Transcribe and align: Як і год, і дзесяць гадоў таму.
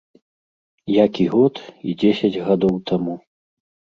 Як 1.03 1.19
і 1.25 1.27
год, 1.33 1.55
і 1.91 1.95
дзесяць 2.03 2.41
гадоў 2.47 2.75
таму. 2.93 3.15